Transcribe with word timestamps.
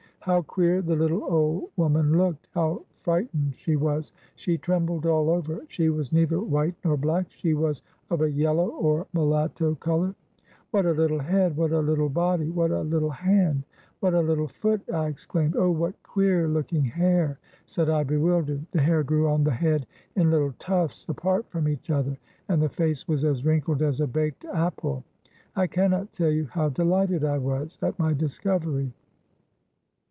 How 0.25 0.43
queer 0.43 0.83
the 0.83 0.95
little 0.95 1.23
old 1.23 1.71
woman 1.77 2.15
looked! 2.15 2.47
How 2.51 2.83
fright 2.99 3.27
ened 3.35 3.55
she 3.55 3.75
was! 3.75 4.13
she 4.35 4.55
trembled 4.55 5.07
all 5.07 5.31
over. 5.31 5.65
She 5.67 5.89
was 5.89 6.11
neither 6.13 6.39
white 6.39 6.75
nor 6.85 6.95
black; 6.95 7.31
she 7.31 7.55
was 7.55 7.81
of 8.11 8.21
a 8.21 8.29
yellow, 8.29 8.69
or 8.69 9.07
mulatto 9.13 9.73
color. 9.73 10.13
"What 10.69 10.85
a 10.85 10.91
little 10.91 11.17
head! 11.17 11.57
what 11.57 11.71
a 11.71 11.81
httle 11.81 12.13
body! 12.13 12.51
what 12.51 12.69
a 12.69 12.83
httle 12.83 13.11
hand! 13.11 13.63
what 13.99 14.13
a 14.13 14.21
little 14.21 14.47
foot!" 14.47 14.87
I 14.93 15.07
exclaimed." 15.07 15.55
Oh, 15.57 15.71
what 15.71 15.95
queer 16.03 16.47
looking 16.47 16.83
hair!" 16.85 17.39
said 17.65 17.89
I, 17.89 18.03
bewildered. 18.03 18.63
The 18.73 18.79
hair 18.81 19.01
grew 19.01 19.27
on 19.27 19.43
the 19.43 19.49
head 19.49 19.87
in 20.15 20.29
little 20.29 20.53
tufts 20.59 21.09
apart 21.09 21.49
from 21.49 21.67
each 21.67 21.89
other, 21.89 22.15
and 22.47 22.61
the 22.61 22.69
face 22.69 23.07
was 23.07 23.25
as 23.25 23.43
wrinkled 23.43 23.81
as 23.81 24.01
a 24.01 24.05
baked 24.05 24.45
apple. 24.45 25.03
I 25.55 25.65
cannot 25.65 26.13
tell 26.13 26.29
you 26.29 26.45
how 26.45 26.69
dehghted 26.69 27.23
I 27.23 27.39
was 27.39 27.79
at 27.81 27.97
my 27.97 28.13
discovery. 28.13 28.93